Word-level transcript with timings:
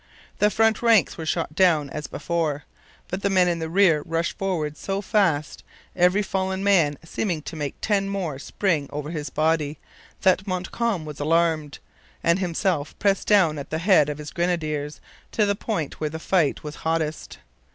The 0.39 0.49
front 0.49 0.81
ranks 0.81 1.15
were 1.15 1.27
shot 1.27 1.53
down 1.53 1.91
as 1.91 2.07
before. 2.07 2.63
But 3.09 3.21
the 3.21 3.29
men 3.29 3.47
in 3.47 3.59
rear 3.71 4.01
rushed 4.03 4.35
forward 4.35 4.75
so 4.75 4.99
fast 4.99 5.63
every 5.95 6.23
fallen 6.23 6.63
man 6.63 6.97
seeming 7.05 7.43
to 7.43 7.55
make 7.55 7.79
ten 7.81 8.09
more 8.09 8.39
spring 8.39 8.89
over 8.91 9.11
his 9.11 9.29
body 9.29 9.77
that 10.21 10.47
Montcalm 10.47 11.05
was 11.05 11.19
alarmed, 11.19 11.77
and 12.23 12.39
himself 12.39 12.97
pressed 12.97 13.27
down 13.27 13.59
at 13.59 13.69
the 13.69 13.77
head 13.77 14.09
of 14.09 14.17
his 14.17 14.31
grenadiers 14.31 14.99
to 15.33 15.45
the 15.45 15.53
point 15.53 15.99
where 15.99 16.09
the 16.09 16.17
fight 16.17 16.63
was 16.63 16.77
hottest. 16.77 17.37